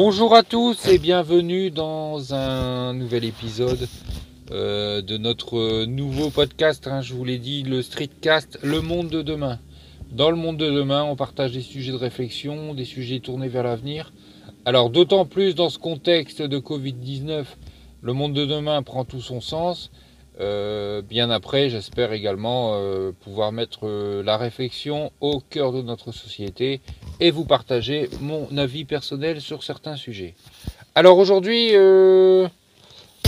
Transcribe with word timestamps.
Bonjour 0.00 0.32
à 0.32 0.44
tous 0.44 0.86
et 0.86 0.96
bienvenue 0.96 1.72
dans 1.72 2.32
un 2.32 2.94
nouvel 2.94 3.24
épisode 3.24 3.88
euh, 4.52 5.02
de 5.02 5.16
notre 5.16 5.86
nouveau 5.86 6.30
podcast. 6.30 6.86
hein, 6.86 7.00
je 7.00 7.14
vous 7.14 7.24
l'ai 7.24 7.38
dit, 7.38 7.64
le 7.64 7.82
Streetcast, 7.82 8.60
le 8.62 8.80
monde 8.80 9.08
de 9.08 9.22
demain. 9.22 9.58
Dans 10.12 10.30
le 10.30 10.36
monde 10.36 10.56
de 10.56 10.70
demain, 10.70 11.02
on 11.02 11.16
partage 11.16 11.50
des 11.50 11.62
sujets 11.62 11.90
de 11.90 11.96
réflexion, 11.96 12.74
des 12.74 12.84
sujets 12.84 13.18
tournés 13.18 13.48
vers 13.48 13.64
l'avenir. 13.64 14.12
Alors 14.64 14.88
d'autant 14.88 15.24
plus 15.24 15.56
dans 15.56 15.68
ce 15.68 15.80
contexte 15.80 16.42
de 16.42 16.60
Covid-19, 16.60 17.46
le 18.00 18.12
monde 18.12 18.34
de 18.34 18.46
demain 18.46 18.84
prend 18.84 19.04
tout 19.04 19.20
son 19.20 19.40
sens. 19.40 19.90
Euh, 20.40 21.02
bien 21.02 21.30
après, 21.30 21.68
j'espère 21.68 22.12
également 22.12 22.74
euh, 22.74 23.10
pouvoir 23.10 23.50
mettre 23.50 23.80
euh, 23.88 24.22
la 24.22 24.36
réflexion 24.36 25.10
au 25.20 25.40
cœur 25.40 25.72
de 25.72 25.82
notre 25.82 26.12
société 26.12 26.80
et 27.18 27.32
vous 27.32 27.44
partager 27.44 28.08
mon 28.20 28.56
avis 28.56 28.84
personnel 28.84 29.40
sur 29.40 29.64
certains 29.64 29.96
sujets. 29.96 30.34
Alors 30.94 31.18
aujourd'hui, 31.18 31.72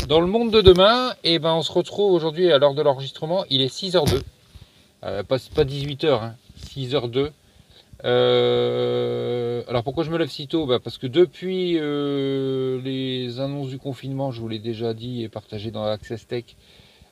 dans 0.09 0.20
le 0.20 0.27
monde 0.27 0.50
de 0.50 0.60
demain, 0.60 1.14
eh 1.24 1.38
ben, 1.38 1.55
on 1.55 1.62
se 1.62 1.73
retrouve 1.73 2.12
aujourd'hui 2.12 2.52
à 2.52 2.59
l'heure 2.59 2.74
de 2.74 2.83
l'enregistrement, 2.83 3.45
il 3.50 3.61
est 3.61 3.72
6h02. 3.72 4.22
Euh, 5.05 5.22
pas, 5.22 5.38
pas 5.55 5.64
18h, 5.64 6.22
hein, 6.22 6.34
6h02. 6.74 7.30
Euh, 8.05 9.62
alors 9.69 9.83
pourquoi 9.83 10.05
je 10.05 10.11
me 10.11 10.19
lève 10.19 10.28
si 10.28 10.47
tôt? 10.47 10.67
Bah 10.67 10.78
Parce 10.83 10.98
que 10.98 11.06
depuis 11.06 11.74
les 11.74 13.41
annonces 13.41 13.69
du 13.69 13.78
confinement, 13.78 14.30
je 14.30 14.41
vous 14.41 14.48
l'ai 14.48 14.58
déjà 14.58 14.95
dit 14.95 15.22
et 15.22 15.28
partagé 15.28 15.70
dans 15.70 15.84
Access 15.84 16.27
Tech, 16.27 16.45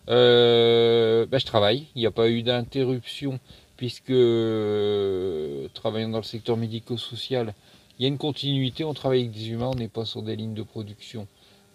euh, 0.09 1.27
bah, 1.27 1.39
je 1.39 1.47
travaille. 1.47 1.87
Il 1.95 2.01
n'y 2.01 2.06
a 2.06 2.11
pas 2.11 2.28
eu 2.28 2.42
d'interruption 2.42 3.39
puisque 3.77 4.11
euh, 4.11 5.69
travaillant 5.75 6.09
dans 6.09 6.19
le 6.19 6.25
secteur 6.25 6.56
médico-social, 6.56 7.55
il 7.98 8.03
y 8.03 8.05
a 8.06 8.09
une 8.09 8.19
continuité. 8.19 8.84
On 8.84 8.95
travaille 8.95 9.20
avec 9.20 9.33
des 9.33 9.51
humains, 9.51 9.70
on 9.73 9.77
n'est 9.77 9.89
pas 9.89 10.05
sur 10.05 10.23
des 10.23 10.36
lignes 10.36 10.55
de 10.55 10.62
production. 10.62 11.27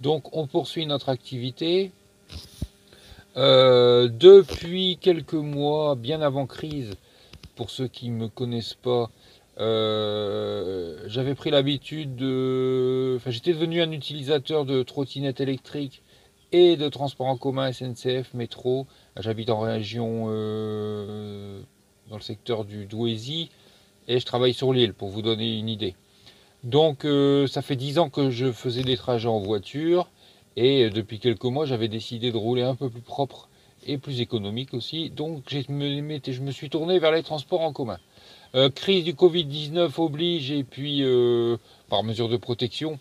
Donc 0.01 0.35
on 0.35 0.47
poursuit 0.47 0.85
notre 0.85 1.09
activité. 1.09 1.91
Euh, 3.35 4.09
depuis 4.09 4.97
quelques 5.01 5.33
mois, 5.33 5.95
bien 5.95 6.21
avant 6.21 6.45
crise, 6.45 6.91
pour 7.55 7.69
ceux 7.71 7.87
qui 7.87 8.09
ne 8.09 8.15
me 8.15 8.27
connaissent 8.27 8.75
pas, 8.75 9.09
j'avais 9.57 11.35
pris 11.35 11.51
l'habitude 11.51 12.15
de... 12.15 13.15
Enfin, 13.17 13.31
j'étais 13.31 13.53
devenu 13.53 13.81
un 13.81 13.91
utilisateur 13.91 14.65
de 14.65 14.83
trottinettes 14.83 15.39
électriques 15.41 16.02
de 16.53 16.87
transports 16.87 17.25
en 17.25 17.35
commun 17.35 17.71
SNCF, 17.71 18.35
métro. 18.35 18.85
J'habite 19.19 19.49
en 19.49 19.59
région 19.59 20.25
euh, 20.27 21.59
dans 22.11 22.15
le 22.15 22.21
secteur 22.21 22.63
du 22.63 22.85
Douaisis 22.85 23.49
et 24.07 24.19
je 24.19 24.25
travaille 24.25 24.53
sur 24.53 24.71
l'île 24.71 24.93
pour 24.93 25.09
vous 25.09 25.23
donner 25.23 25.57
une 25.57 25.67
idée. 25.67 25.95
Donc 26.63 27.05
euh, 27.05 27.47
ça 27.47 27.63
fait 27.63 27.75
10 27.75 27.97
ans 27.97 28.09
que 28.09 28.29
je 28.29 28.51
faisais 28.51 28.83
des 28.83 28.97
trajets 28.97 29.27
en 29.27 29.39
voiture 29.39 30.11
et 30.55 30.83
euh, 30.83 30.89
depuis 30.91 31.17
quelques 31.17 31.43
mois 31.43 31.65
j'avais 31.65 31.87
décidé 31.87 32.31
de 32.31 32.37
rouler 32.37 32.61
un 32.61 32.75
peu 32.75 32.87
plus 32.87 33.01
propre 33.01 33.49
et 33.87 33.97
plus 33.97 34.21
économique 34.21 34.75
aussi. 34.75 35.09
Donc 35.09 35.45
je 35.49 35.71
me, 35.71 36.51
suis 36.51 36.69
tourné 36.69 36.99
vers 36.99 37.11
les 37.11 37.23
transports 37.23 37.61
en 37.61 37.73
commun. 37.73 37.97
Crise 38.75 39.03
du 39.03 39.13
Covid-19 39.15 39.99
oblige 39.99 40.51
et 40.51 40.63
puis 40.63 41.03
par 41.89 42.03
mesure 42.03 42.29
de 42.29 42.37
protection, 42.37 42.99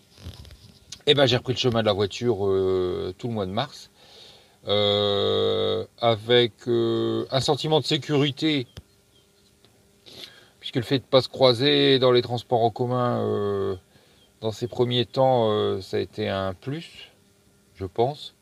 eh 1.05 1.13
ben, 1.13 1.25
j'ai 1.25 1.37
repris 1.37 1.53
le 1.53 1.59
chemin 1.59 1.81
de 1.81 1.85
la 1.85 1.93
voiture 1.93 2.45
euh, 2.47 3.13
tout 3.17 3.27
le 3.27 3.33
mois 3.33 3.45
de 3.45 3.51
mars. 3.51 3.89
Euh, 4.67 5.85
avec 5.99 6.53
euh, 6.67 7.25
un 7.31 7.41
sentiment 7.41 7.81
de 7.81 7.85
sécurité, 7.85 8.65
puisque 10.61 10.77
le 10.77 10.83
fait 10.83 10.99
de 10.99 11.03
ne 11.03 11.09
pas 11.09 11.21
se 11.21 11.27
croiser 11.27 11.99
dans 11.99 12.11
les 12.11 12.21
transports 12.21 12.63
en 12.63 12.69
commun, 12.69 13.77
dans 14.39 14.51
ces 14.51 14.67
premiers 14.67 15.05
temps, 15.05 15.81
ça 15.81 15.97
a 15.97 15.99
été 15.99 16.29
un 16.29 16.53
plus, 16.53 17.11
je 17.75 17.85
pense. 17.85 18.35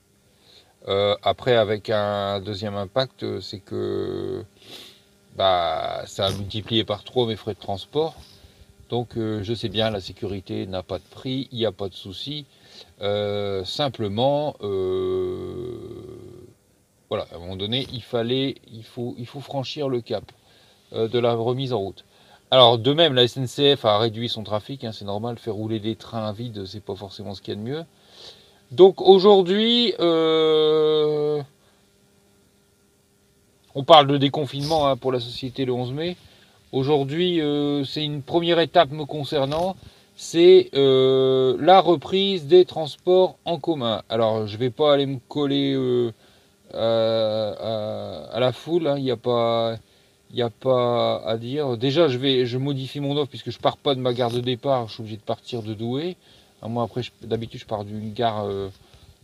Après, 0.88 1.56
avec 1.56 1.90
un 1.90 2.40
deuxième 2.40 2.76
impact, 2.76 3.40
c'est 3.40 3.60
que 3.60 4.46
bah, 5.36 6.04
ça 6.06 6.28
a 6.28 6.32
multiplié 6.32 6.84
par 6.84 7.04
trois 7.04 7.26
mes 7.26 7.36
frais 7.36 7.56
de 7.56 7.60
transport. 7.60 8.16
Donc, 8.92 9.16
euh, 9.16 9.42
je 9.42 9.54
sais 9.54 9.70
bien, 9.70 9.90
la 9.90 10.02
sécurité 10.02 10.68
n'a 10.68 10.84
pas 10.84 10.98
de 10.98 11.04
prix, 11.10 11.48
il 11.54 11.60
n'y 11.60 11.66
a 11.66 11.72
pas 11.72 11.88
de 11.88 11.94
souci. 11.94 12.46
Euh, 13.02 13.64
simplement, 13.64 14.58
euh, 14.62 15.78
voilà, 17.08 17.26
à 17.32 17.38
un 17.38 17.40
moment 17.40 17.56
donné, 17.56 17.88
il 17.94 18.04
fallait, 18.04 18.56
il 18.70 18.84
faut, 18.84 19.16
franchir 19.40 19.88
le 19.88 20.02
cap 20.02 20.30
de 20.92 21.20
la 21.20 21.34
remise 21.36 21.72
en 21.72 21.80
route. 21.80 22.04
Alors, 22.52 22.78
de 22.78 22.92
même, 22.92 23.14
la 23.14 23.30
SNCF 23.30 23.86
a 23.86 23.98
réduit 23.98 24.28
son 24.28 24.44
trafic, 24.44 24.84
hein, 24.84 24.92
c'est 24.92 25.06
normal, 25.06 25.40
faire 25.40 25.54
rouler 25.54 25.80
des 25.80 25.96
trains 25.96 26.34
vides, 26.34 26.66
c'est 26.66 26.84
pas 26.84 26.96
forcément 26.96 27.34
ce 27.34 27.42
qu'il 27.42 27.54
y 27.54 27.58
a 27.58 27.60
de 27.62 27.66
mieux. 27.66 27.86
Donc 28.72 29.00
aujourd'hui, 29.00 29.94
on 30.00 31.46
parle 33.86 34.08
de 34.08 34.18
déconfinement 34.18 34.90
hein, 34.90 34.98
pour 34.98 35.14
la 35.14 35.22
société 35.22 35.64
le 35.64 35.72
11 35.72 35.94
mai. 35.94 36.18
Aujourd'hui, 36.72 37.42
euh, 37.42 37.84
c'est 37.84 38.04
une 38.04 38.22
première 38.22 38.60
étape 38.60 38.92
me 38.92 39.04
concernant, 39.04 39.76
c'est 40.16 40.70
euh, 40.74 41.58
la 41.60 41.82
reprise 41.82 42.48
des 42.48 42.64
transports 42.64 43.38
en 43.44 43.60
commun. 43.60 44.04
Alors, 44.08 44.48
je 44.48 44.56
vais 44.58 44.70
pas 44.70 44.94
aller 44.94 45.06
me 45.06 45.20
coller 45.28 45.74
euh, 45.76 46.12
à, 48.32 48.40
la 48.40 48.54
foule, 48.54 48.88
hein, 48.88 48.96
il 48.98 49.04
n'y 49.04 49.12
a 49.12 49.18
pas, 49.18 49.76
il 50.30 50.38
n'y 50.38 50.42
a 50.42 50.50
pas 50.50 51.22
à 51.26 51.38
dire. 51.38 51.76
Déjà, 51.76 52.08
je 52.08 52.18
vais, 52.18 52.46
je 52.46 52.58
modifie 52.58 53.02
mon 53.02 53.18
offre 53.18 53.30
puisque 53.30 53.52
je 53.52 53.60
pars 53.60 53.76
pas 53.76 53.94
de 53.94 54.00
ma 54.00 54.14
gare 54.14 54.32
de 54.32 54.40
départ, 54.40 54.88
je 54.88 54.94
suis 54.94 55.02
obligé 55.02 55.18
de 55.18 55.24
partir 55.24 55.64
de 55.64 55.74
Douai. 55.74 56.16
Moi, 56.66 56.84
après, 56.84 57.02
d'habitude, 57.22 57.60
je 57.60 57.66
pars 57.66 57.84
d'une 57.84 58.14
gare, 58.14 58.48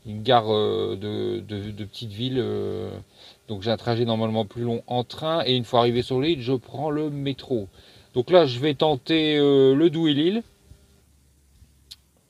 une 0.08 0.24
gare 0.24 0.54
euh, 0.54 0.96
de, 0.96 1.84
petite 1.84 2.12
ville. 2.12 2.40
euh, 2.40 2.90
donc, 3.48 3.62
j'ai 3.62 3.72
un 3.72 3.78
trajet 3.78 4.06
normalement 4.06 4.46
plus 4.46 4.64
long 4.64 4.82
en 4.88 5.04
train. 5.04 5.44
Et 5.46 5.56
une 5.56 5.66
fois 5.66 5.82
arrivé 5.82 6.02
sur 6.02 6.22
l'île, 6.22 6.42
je 6.42 6.54
prends 6.54 6.90
le 6.90 7.10
métro. 7.10 7.68
Donc 8.14 8.32
là, 8.32 8.46
je 8.46 8.60
vais 8.60 8.74
tenter 8.74 9.38
euh, 9.38 9.76
le 9.76 9.90
Douai-Lille 9.90 10.44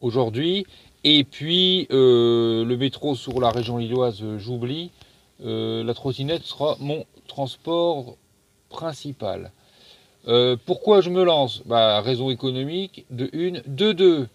aujourd'hui. 0.01 0.65
Et 1.03 1.23
puis, 1.23 1.87
le 1.89 2.75
métro 2.75 3.15
sur 3.15 3.39
la 3.39 3.49
région 3.49 3.77
lilloise, 3.77 4.21
j'oublie. 4.37 4.91
La 5.39 5.93
trottinette 5.93 6.43
sera 6.43 6.75
mon 6.79 7.05
transport 7.27 8.17
principal. 8.67 9.51
Pourquoi 10.65 10.99
je 10.99 11.09
me 11.09 11.23
lance? 11.23 11.61
Bah, 11.65 12.01
Raison 12.01 12.29
économique, 12.29 13.05
de 13.09 13.29
une. 13.31 13.61
De 13.67 13.93
deux, 13.93 14.27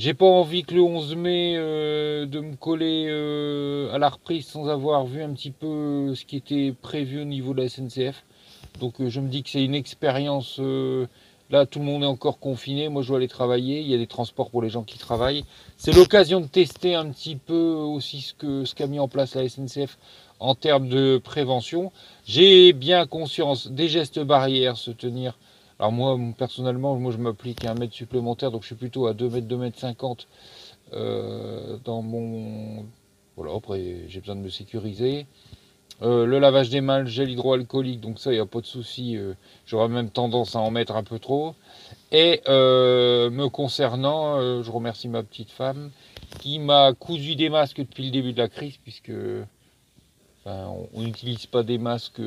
j'ai 0.00 0.14
pas 0.14 0.24
envie 0.24 0.62
que 0.62 0.74
le 0.74 0.80
11 0.80 1.14
mai 1.14 1.56
euh, 1.58 2.24
de 2.24 2.40
me 2.40 2.56
coller 2.56 3.04
euh, 3.10 3.92
à 3.92 3.98
la 3.98 4.08
reprise 4.08 4.46
sans 4.46 4.66
avoir 4.70 5.04
vu 5.04 5.22
un 5.22 5.34
petit 5.34 5.50
peu 5.50 6.14
ce 6.14 6.24
qui 6.24 6.36
était 6.36 6.72
prévu 6.72 7.20
au 7.20 7.26
niveau 7.26 7.52
de 7.52 7.60
la 7.60 7.68
SNCF. 7.68 8.24
Donc 8.80 8.98
euh, 9.02 9.10
je 9.10 9.20
me 9.20 9.28
dis 9.28 9.42
que 9.42 9.50
c'est 9.50 9.62
une 9.62 9.74
expérience. 9.74 10.56
euh, 10.58 11.04
là, 11.50 11.66
tout 11.66 11.80
le 11.80 11.84
monde 11.84 12.02
est 12.02 12.06
encore 12.06 12.38
confiné. 12.38 12.88
Moi, 12.88 13.02
je 13.02 13.08
dois 13.08 13.18
aller 13.18 13.28
travailler. 13.28 13.80
Il 13.80 13.88
y 13.88 13.94
a 13.94 13.98
des 13.98 14.06
transports 14.06 14.50
pour 14.50 14.62
les 14.62 14.70
gens 14.70 14.84
qui 14.84 14.96
travaillent. 14.96 15.44
C'est 15.76 15.92
l'occasion 15.92 16.40
de 16.40 16.46
tester 16.46 16.94
un 16.94 17.10
petit 17.10 17.36
peu 17.36 17.60
aussi 17.60 18.22
ce 18.22 18.32
que 18.32 18.64
ce 18.64 18.74
qu'a 18.74 18.86
mis 18.86 19.00
en 19.00 19.08
place 19.08 19.34
la 19.34 19.46
SNCF 19.46 19.98
en 20.38 20.54
termes 20.54 20.88
de 20.88 21.20
prévention. 21.22 21.92
J'ai 22.24 22.72
bien 22.72 23.04
conscience 23.04 23.68
des 23.68 23.88
gestes 23.88 24.20
barrières, 24.20 24.78
se 24.78 24.92
tenir. 24.92 25.38
Alors 25.80 25.92
moi, 25.92 26.18
personnellement, 26.36 26.94
moi 26.96 27.10
je 27.10 27.16
m'applique 27.16 27.64
un 27.64 27.72
mètre 27.72 27.94
supplémentaire, 27.94 28.50
donc 28.50 28.60
je 28.60 28.66
suis 28.66 28.74
plutôt 28.74 29.06
à 29.06 29.14
2 29.14 29.30
mètres, 29.30 29.46
2 29.46 29.56
mètres 29.56 29.78
50 29.78 30.28
euh, 30.92 31.78
dans 31.86 32.02
mon... 32.02 32.84
Voilà, 33.34 33.54
après 33.56 34.04
j'ai 34.06 34.20
besoin 34.20 34.36
de 34.36 34.42
me 34.42 34.50
sécuriser. 34.50 35.26
Euh, 36.02 36.26
le 36.26 36.38
lavage 36.38 36.68
des 36.68 36.82
mains, 36.82 36.98
le 36.98 37.06
gel 37.06 37.30
hydroalcoolique, 37.30 38.00
donc 38.00 38.18
ça, 38.18 38.30
il 38.30 38.34
n'y 38.34 38.40
a 38.40 38.44
pas 38.46 38.60
de 38.60 38.66
souci. 38.66 39.16
euh, 39.16 39.32
J'aurais 39.64 39.88
même 39.88 40.10
tendance 40.10 40.54
à 40.54 40.58
en 40.58 40.70
mettre 40.70 40.96
un 40.96 41.02
peu 41.02 41.18
trop. 41.18 41.54
Et 42.12 42.42
me 42.46 43.48
concernant, 43.48 44.62
je 44.62 44.70
remercie 44.70 45.08
ma 45.08 45.22
petite 45.22 45.50
femme 45.50 45.90
qui 46.40 46.58
m'a 46.58 46.92
cousu 46.92 47.36
des 47.36 47.48
masques 47.48 47.78
depuis 47.78 48.04
le 48.04 48.10
début 48.10 48.34
de 48.34 48.38
la 48.38 48.48
crise, 48.48 48.76
puisque 48.82 49.12
on 50.44 50.88
n'utilise 51.00 51.46
pas 51.46 51.62
des 51.62 51.78
masques 51.78 52.20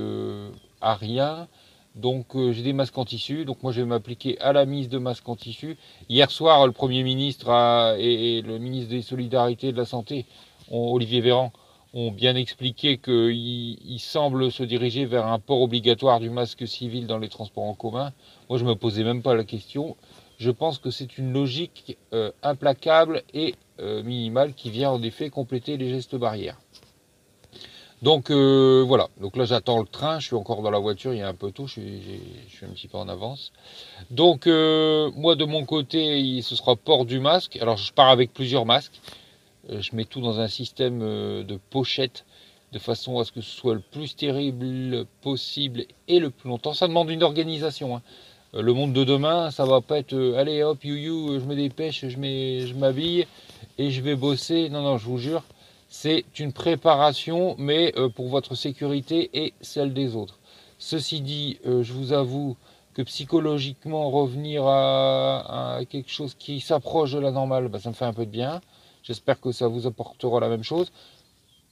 à 0.82 0.96
rien. 0.96 1.48
Donc 1.96 2.36
euh, 2.36 2.52
j'ai 2.52 2.64
des 2.64 2.74
masques 2.74 2.98
en 2.98 3.06
tissu, 3.06 3.46
donc 3.46 3.62
moi 3.62 3.72
je 3.72 3.82
vais 3.82 3.88
m'appliquer 3.88 4.40
à 4.40 4.52
la 4.52 4.66
mise 4.66 4.90
de 4.90 4.98
masques 4.98 5.30
en 5.30 5.36
tissu. 5.36 5.78
Hier 6.10 6.32
soir, 6.32 6.66
le 6.66 6.74
Premier 6.74 7.04
ministre 7.04 7.50
et, 8.00 8.42
le 8.42 8.58
ministre 8.58 8.90
des 8.90 9.04
Solidarités 9.04 9.68
et 9.68 9.72
de 9.72 9.78
la 9.78 9.86
Santé, 9.86 10.26
Olivier 10.72 11.22
Véran, 11.22 11.52
ont 11.94 12.10
bien 12.10 12.36
expliqué 12.36 12.98
qu'il 12.98 13.78
il 13.86 14.00
semble 14.00 14.52
se 14.52 14.64
diriger 14.64 15.06
vers 15.06 15.28
un 15.28 15.38
port 15.38 15.62
obligatoire 15.62 16.20
du 16.20 16.32
masque 16.32 16.68
civil 16.68 17.06
dans 17.06 17.20
les 17.20 17.30
transports 17.30 17.66
en 17.66 17.76
commun. 17.76 18.12
Moi 18.50 18.58
je 18.58 18.66
me 18.66 18.74
posais 18.74 19.04
même 19.04 19.22
pas 19.22 19.36
la 19.36 19.44
question. 19.44 19.96
Je 20.40 20.50
pense 20.50 20.80
que 20.80 20.90
c'est 20.90 21.20
une 21.20 21.32
logique 21.32 21.98
euh, 22.14 22.32
implacable 22.42 23.22
et 23.36 23.54
euh, 23.80 24.02
minimale 24.02 24.56
qui 24.56 24.72
vient 24.72 24.90
en 24.90 25.04
effet 25.04 25.30
compléter 25.30 25.78
les 25.78 25.90
gestes 25.90 26.16
barrières. 26.16 26.58
Donc 28.04 28.32
euh, 28.32 28.84
voilà, 28.86 29.08
donc 29.22 29.38
là 29.38 29.46
j'attends 29.46 29.80
le 29.80 29.88
train, 29.88 30.20
je 30.20 30.26
suis 30.28 30.36
encore 30.36 30.62
dans 30.62 30.72
la 30.72 30.80
voiture, 30.80 31.14
il 31.14 31.20
y 31.20 31.22
a 31.22 31.28
un 31.30 31.34
peu 31.34 31.52
tôt, 31.52 31.68
je 31.68 31.80
suis, 31.80 32.02
je 32.50 32.54
suis 32.54 32.66
un 32.66 32.70
petit 32.70 32.90
peu 32.90 32.98
en 32.98 33.08
avance. 33.08 33.54
Donc 34.12 34.46
euh, 34.46 35.10
moi 35.16 35.36
de 35.36 35.46
mon 35.46 35.64
côté, 35.64 36.42
ce 36.42 36.54
sera 36.58 36.76
port 36.76 37.06
du 37.06 37.22
masque. 37.22 37.58
Alors 37.62 37.78
je 37.78 37.94
pars 37.94 38.10
avec 38.10 38.34
plusieurs 38.34 38.66
masques. 38.66 39.00
Euh, 39.70 39.80
je 39.80 39.96
mets 39.96 40.04
tout 40.04 40.20
dans 40.20 40.42
un 40.42 40.50
système 40.50 41.00
de 41.00 41.60
pochette 41.70 42.26
de 42.74 42.80
façon 42.80 43.20
à 43.20 43.24
ce 43.24 43.32
que 43.32 43.40
ce 43.40 43.50
soit 43.50 43.76
le 43.76 43.80
plus 43.80 44.18
terrible 44.18 45.06
possible 45.22 45.86
et 46.10 46.20
le 46.20 46.30
plus 46.30 46.50
longtemps. 46.50 46.74
Ça 46.74 46.90
demande 46.90 47.10
une 47.10 47.24
organisation. 47.24 47.96
Hein. 47.96 48.02
Le 48.52 48.74
monde 48.74 48.92
de 48.92 49.06
demain, 49.06 49.50
ça 49.50 49.64
va 49.64 49.80
pas 49.80 50.00
être 50.00 50.36
allez 50.36 50.62
hop 50.62 50.84
you 50.84 50.96
you, 50.96 51.40
je 51.40 51.46
me 51.46 51.56
dépêche, 51.56 52.06
je 52.06 52.74
m'habille 52.74 53.28
et 53.78 53.92
je 53.92 54.02
vais 54.02 54.16
bosser. 54.16 54.68
Non 54.68 54.82
non, 54.82 54.98
je 54.98 55.06
vous 55.06 55.20
jure, 55.20 55.44
c'est 55.96 56.26
une 56.40 56.54
préparation, 56.54 57.56
mais 57.60 57.94
euh, 57.98 58.10
pour 58.10 58.28
votre 58.28 58.56
sécurité 58.56 59.30
et 59.32 59.54
celle 59.62 59.94
des 59.94 60.16
autres. 60.16 60.40
Ceci 60.80 61.22
dit, 61.22 61.60
euh, 61.68 61.84
je 61.84 61.94
vous 61.94 62.14
avoue 62.14 62.58
que 62.96 63.04
psychologiquement, 63.04 64.10
revenir 64.10 64.66
à, 64.66 65.82
quelque 65.92 66.10
chose 66.10 66.34
qui 66.34 66.62
s'approche 66.62 67.12
de 67.12 67.20
la 67.20 67.30
normale, 67.30 67.68
bah, 67.68 67.80
ça 67.80 67.90
me 67.90 67.94
fait 67.94 68.06
un 68.06 68.14
peu 68.14 68.26
de 68.26 68.32
bien. 68.32 68.60
J'espère 69.04 69.40
que 69.40 69.52
ça 69.52 69.68
vous 69.68 69.86
apportera 69.86 70.40
la 70.40 70.50
même 70.50 70.64
chose. 70.64 70.92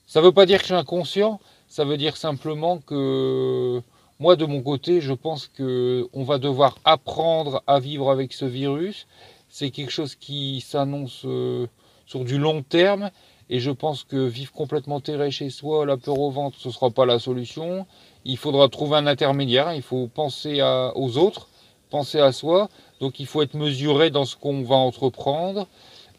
Ça 0.06 0.20
ne 0.20 0.26
veut 0.26 0.32
pas 0.32 0.46
dire 0.46 0.58
que 0.58 0.62
je 0.62 0.66
suis 0.66 0.74
inconscient, 0.74 1.40
ça 1.66 1.84
veut 1.84 1.96
dire 1.96 2.16
simplement 2.16 2.78
que 2.78 3.82
moi, 4.20 4.36
de 4.36 4.46
mon 4.46 4.62
côté, 4.62 5.00
je 5.00 5.14
pense 5.14 5.48
qu'on 5.48 6.22
va 6.22 6.38
devoir 6.38 6.78
apprendre 6.84 7.64
à 7.66 7.80
vivre 7.80 8.08
avec 8.08 8.32
ce 8.34 8.44
virus. 8.44 9.08
C'est 9.48 9.70
quelque 9.70 9.90
chose 9.90 10.14
qui 10.14 10.60
s'annonce 10.60 11.22
euh, 11.24 11.66
sur 12.06 12.24
du 12.24 12.38
long 12.38 12.62
terme 12.62 13.10
et 13.52 13.60
je 13.60 13.70
pense 13.70 14.04
que 14.04 14.16
vivre 14.16 14.50
complètement 14.50 15.00
terré 15.00 15.30
chez 15.30 15.50
soi, 15.50 15.84
la 15.84 15.98
peur 15.98 16.18
au 16.18 16.30
ventre, 16.30 16.56
ce 16.58 16.68
ne 16.68 16.72
sera 16.72 16.88
pas 16.88 17.04
la 17.04 17.18
solution. 17.18 17.86
Il 18.24 18.38
faudra 18.38 18.70
trouver 18.70 18.96
un 18.96 19.06
intermédiaire. 19.06 19.74
Il 19.74 19.82
faut 19.82 20.06
penser 20.06 20.62
aux 20.94 21.18
autres, 21.18 21.48
penser 21.90 22.18
à 22.18 22.32
soi. 22.32 22.70
Donc 23.00 23.20
il 23.20 23.26
faut 23.26 23.42
être 23.42 23.52
mesuré 23.52 24.08
dans 24.08 24.24
ce 24.24 24.36
qu'on 24.36 24.62
va 24.62 24.76
entreprendre. 24.76 25.68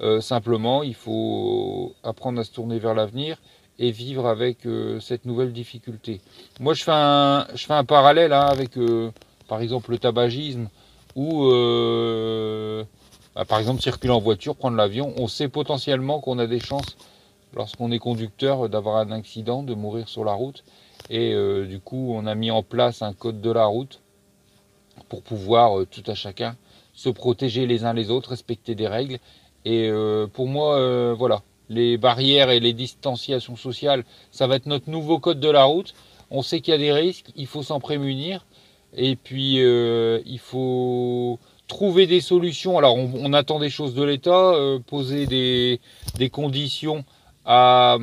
Euh, 0.01 0.21
simplement, 0.21 0.83
il 0.83 0.94
faut 0.94 1.95
apprendre 2.03 2.39
à 2.39 2.44
se 2.44 2.51
tourner 2.51 2.77
vers 2.77 2.94
l'avenir 2.94 3.38
et 3.80 3.89
vivre 3.89 4.27
avec 4.27 4.68
euh, 4.68 5.00
cette 5.00 5.25
nouvelle 5.25 5.53
difficulté. 5.53 6.21
Moi, 6.59 6.75
je 6.75 6.83
fais 6.83 6.91
un, 6.94 7.47
je 7.56 7.65
fais 7.65 7.74
un 7.74 7.83
parallèle 7.83 8.31
hein, 8.31 8.45
avec, 8.45 8.77
euh, 8.77 9.09
par 9.47 9.59
exemple, 9.59 9.89
le 9.89 9.97
tabagisme 9.97 10.69
ou, 11.15 11.50
bah, 13.33 13.45
par 13.45 13.57
exemple, 13.57 13.81
circuler 13.81 14.13
en 14.13 14.19
voiture, 14.19 14.56
prendre 14.56 14.77
l'avion. 14.77 15.15
On 15.18 15.27
sait 15.27 15.47
potentiellement 15.47 16.19
qu'on 16.19 16.38
a 16.38 16.45
des 16.45 16.59
chances 16.59 16.95
lorsqu'on 17.55 17.91
est 17.91 18.00
conducteur 18.00 18.69
d'avoir 18.69 18.97
un 18.97 19.11
accident, 19.11 19.63
de 19.63 19.73
mourir 19.73 20.07
sur 20.09 20.23
la 20.23 20.33
route. 20.33 20.63
Et 21.09 21.33
euh, 21.33 21.65
du 21.65 21.79
coup, 21.79 22.13
on 22.13 22.25
a 22.25 22.35
mis 22.35 22.51
en 22.51 22.63
place 22.63 23.01
un 23.01 23.13
code 23.13 23.41
de 23.41 23.51
la 23.51 23.65
route 23.65 24.01
pour 25.09 25.21
pouvoir 25.21 25.79
euh, 25.79 25.85
tout 25.85 26.03
à 26.07 26.15
chacun 26.15 26.55
se 26.94 27.09
protéger 27.09 27.65
les 27.65 27.85
uns 27.85 27.94
les 27.94 28.11
autres, 28.11 28.29
respecter 28.29 28.75
des 28.75 28.88
règles. 28.88 29.19
Et 29.65 29.89
euh, 29.89 30.27
pour 30.27 30.47
moi, 30.47 31.13
voilà, 31.15 31.41
les 31.69 31.97
barrières 31.97 32.51
et 32.51 32.59
les 32.59 32.73
distanciations 32.73 33.56
sociales, 33.56 34.03
ça 34.31 34.45
va 34.45 34.57
être 34.57 34.67
notre 34.67 34.89
nouveau 34.89 35.19
code 35.19 35.39
de 35.39 35.49
la 35.49 35.63
route. 35.63 35.95
On 36.29 36.41
sait 36.41 36.61
qu'il 36.61 36.71
y 36.71 36.75
a 36.75 36.77
des 36.77 36.91
risques, 36.91 37.31
il 37.35 37.47
faut 37.47 37.63
s'en 37.63 37.79
prémunir. 37.79 38.45
Et 38.95 39.15
puis, 39.15 39.56
il 39.56 40.39
faut 40.39 41.39
trouver 41.67 42.06
des 42.06 42.21
solutions. 42.21 42.77
Alors, 42.77 42.95
on, 42.95 43.33
attend 43.33 43.57
des 43.57 43.71
choses 43.71 43.95
de 43.95 44.03
l'État, 44.03 44.53
poser 44.85 45.25
des 45.25 46.29
conditions 46.29 47.06
à, 47.45 47.98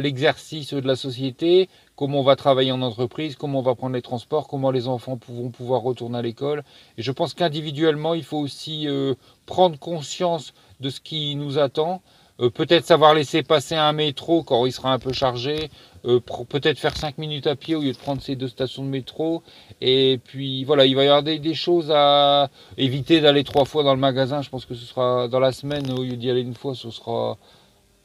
l'exercice 0.00 0.74
de 0.74 0.86
la 0.86 0.96
société, 0.96 1.68
comment 1.96 2.20
on 2.20 2.24
va 2.24 2.36
travailler 2.36 2.72
en 2.72 2.82
entreprise, 2.82 3.36
comment 3.36 3.60
on 3.60 3.62
va 3.62 3.74
prendre 3.74 3.94
les 3.94 4.02
transports, 4.02 4.48
comment 4.48 4.70
les 4.70 4.88
enfants 4.88 5.18
vont 5.28 5.50
pouvoir 5.50 5.82
retourner 5.82 6.18
à 6.18 6.22
l'école. 6.22 6.64
Et 6.98 7.02
je 7.02 7.12
pense 7.12 7.34
qu'individuellement, 7.34 8.14
il 8.14 8.24
faut 8.24 8.38
aussi 8.38 8.88
euh, 8.88 9.14
prendre 9.46 9.78
conscience 9.78 10.54
de 10.80 10.90
ce 10.90 11.00
qui 11.00 11.36
nous 11.36 11.58
attend. 11.58 12.02
Euh, 12.40 12.50
peut-être 12.50 12.84
savoir 12.84 13.14
laisser 13.14 13.44
passer 13.44 13.76
un 13.76 13.92
métro 13.92 14.42
quand 14.42 14.66
il 14.66 14.72
sera 14.72 14.92
un 14.92 14.98
peu 14.98 15.12
chargé, 15.12 15.70
euh, 16.04 16.18
peut-être 16.48 16.80
faire 16.80 16.96
5 16.96 17.16
minutes 17.16 17.46
à 17.46 17.54
pied 17.54 17.76
au 17.76 17.80
lieu 17.80 17.92
de 17.92 17.96
prendre 17.96 18.20
ces 18.20 18.34
deux 18.34 18.48
stations 18.48 18.82
de 18.82 18.88
métro. 18.88 19.44
Et 19.80 20.18
puis 20.24 20.64
voilà, 20.64 20.84
il 20.84 20.96
va 20.96 21.04
y 21.04 21.06
avoir 21.06 21.22
des, 21.22 21.38
des 21.38 21.54
choses 21.54 21.92
à 21.94 22.50
éviter 22.76 23.20
d'aller 23.20 23.44
trois 23.44 23.64
fois 23.66 23.84
dans 23.84 23.94
le 23.94 24.00
magasin. 24.00 24.42
Je 24.42 24.50
pense 24.50 24.64
que 24.64 24.74
ce 24.74 24.84
sera 24.84 25.28
dans 25.28 25.38
la 25.38 25.52
semaine, 25.52 25.88
au 25.92 26.02
lieu 26.02 26.16
d'y 26.16 26.28
aller 26.28 26.40
une 26.40 26.54
fois, 26.54 26.74
ce 26.74 26.90
sera 26.90 27.38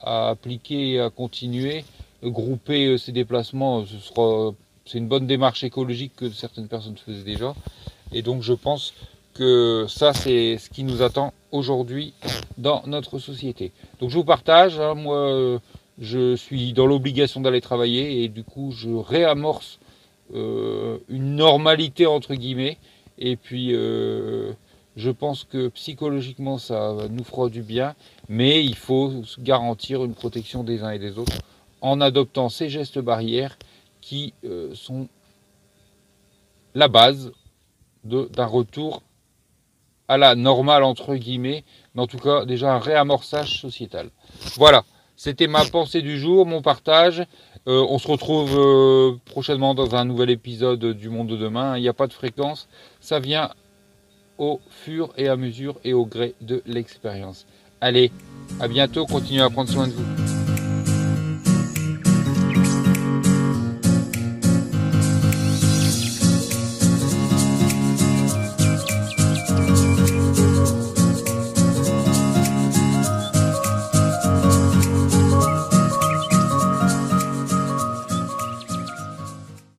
à 0.02 0.30
appliquer 0.30 0.94
et 0.94 1.00
à 1.00 1.10
continuer. 1.10 1.86
Grouper 2.24 2.88
euh, 2.88 2.98
ces 2.98 3.12
déplacements, 3.12 3.86
ce 3.86 3.98
sera, 3.98 4.54
c'est 4.86 4.98
une 4.98 5.08
bonne 5.08 5.28
démarche 5.28 5.64
écologique 5.64 6.14
que 6.16 6.30
certaines 6.30 6.68
personnes 6.68 6.98
faisaient 6.98 7.24
déjà. 7.24 7.56
Et 8.12 8.22
donc 8.22 8.42
je 8.42 8.54
pense 8.54 8.94
que 9.34 9.86
ça, 9.88 10.14
c'est 10.14 10.58
ce 10.58 10.70
qui 10.70 10.84
nous 10.84 11.02
attend 11.02 11.34
aujourd'hui 11.52 12.14
dans 12.58 12.84
notre 12.88 13.20
société. 13.20 13.72
Donc 14.00 14.10
je 14.10 14.16
vous 14.16 14.26
partage, 14.26 14.80
hein, 14.80 14.96
moi 14.96 15.60
je 16.00 16.36
suis 16.36 16.74
dans 16.74 16.86
l'obligation 16.86 17.42
d'aller 17.42 17.62
travailler 17.62 18.24
et 18.24 18.30
du 18.30 18.44
coup 18.44 18.72
je 18.72 18.90
réamorce 18.90 19.80
euh, 20.34 20.98
une 21.10 21.36
normalité 21.36 22.06
entre 22.06 22.36
guillemets. 22.36 22.78
Et 23.18 23.36
puis 23.36 23.70
euh, 23.74 24.54
je 25.00 25.12
pense 25.12 25.46
que 25.46 25.70
psychologiquement, 25.70 26.58
ça 26.58 26.94
nous 27.10 27.24
fera 27.24 27.48
du 27.48 27.62
bien, 27.62 27.96
mais 28.28 28.64
il 28.66 28.76
faut 28.76 29.24
garantir 29.40 30.04
une 30.04 30.14
protection 30.14 30.64
des 30.64 30.84
uns 30.84 30.92
et 30.92 31.00
des 31.00 31.18
autres 31.18 31.38
en 31.82 32.02
adoptant 32.02 32.50
ces 32.50 32.70
gestes 32.70 33.00
barrières 33.00 33.58
qui 34.02 34.34
euh, 34.44 34.76
sont 34.76 35.08
la 36.76 36.90
base 36.90 37.32
d'un 38.04 38.46
retour 38.46 39.02
à 40.10 40.18
la 40.18 40.36
normale, 40.36 40.84
entre 40.84 41.16
guillemets, 41.16 41.64
mais 41.96 42.02
en 42.02 42.08
tout 42.08 42.18
cas 42.18 42.44
déjà 42.44 42.74
un 42.74 42.80
réamorçage 42.80 43.62
sociétal. 43.62 44.10
Voilà, 44.56 44.84
c'était 45.16 45.48
ma 45.48 45.64
pensée 45.64 46.02
du 46.02 46.20
jour, 46.20 46.46
mon 46.46 46.62
partage. 46.62 47.26
Euh, 47.68 47.86
on 47.90 48.00
se 48.00 48.08
retrouve 48.08 48.58
euh, 48.58 49.18
prochainement 49.26 49.76
dans 49.76 49.96
un 49.96 50.04
nouvel 50.04 50.30
épisode 50.30 50.94
du 50.94 51.10
Monde 51.10 51.28
de 51.28 51.38
demain. 51.38 51.78
Il 51.78 51.82
n'y 51.82 51.88
a 51.88 51.94
pas 51.94 52.08
de 52.08 52.14
fréquence, 52.14 52.68
ça 53.00 53.20
vient 53.20 53.52
au 54.40 54.60
fur 54.70 55.14
et 55.18 55.28
à 55.28 55.36
mesure 55.36 55.80
et 55.84 55.94
au 55.94 56.06
gré 56.06 56.34
de 56.42 56.64
l'expérience. 56.66 57.46
Allez, 57.82 58.12
à 58.60 58.68
bientôt, 58.68 59.06
continuez 59.06 59.42
à 59.42 59.50
prendre 59.50 59.70
soin 59.70 59.88
de 59.88 59.94
vous. 59.94 60.29